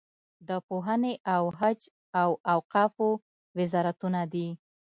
[0.47, 1.81] د پوهنې او حج
[2.21, 3.09] او اوقافو
[3.57, 4.47] وزارتونه دي.